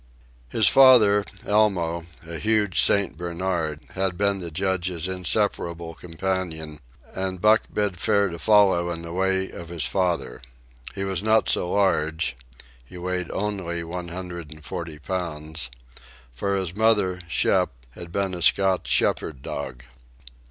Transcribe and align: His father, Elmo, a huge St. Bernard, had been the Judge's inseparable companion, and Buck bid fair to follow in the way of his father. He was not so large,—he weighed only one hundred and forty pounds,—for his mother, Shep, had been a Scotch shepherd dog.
His 0.49 0.67
father, 0.67 1.23
Elmo, 1.45 2.07
a 2.27 2.39
huge 2.39 2.81
St. 2.81 3.15
Bernard, 3.15 3.81
had 3.93 4.17
been 4.17 4.39
the 4.39 4.49
Judge's 4.49 5.07
inseparable 5.07 5.93
companion, 5.93 6.79
and 7.13 7.39
Buck 7.39 7.65
bid 7.71 7.99
fair 7.99 8.27
to 8.29 8.39
follow 8.39 8.89
in 8.89 9.03
the 9.03 9.13
way 9.13 9.51
of 9.51 9.69
his 9.69 9.85
father. 9.85 10.41
He 10.95 11.03
was 11.03 11.21
not 11.21 11.49
so 11.49 11.69
large,—he 11.71 12.97
weighed 12.97 13.29
only 13.29 13.83
one 13.83 14.07
hundred 14.07 14.49
and 14.49 14.65
forty 14.65 14.97
pounds,—for 14.97 16.55
his 16.55 16.75
mother, 16.75 17.21
Shep, 17.27 17.69
had 17.91 18.11
been 18.11 18.33
a 18.33 18.41
Scotch 18.41 18.87
shepherd 18.87 19.43
dog. 19.43 19.83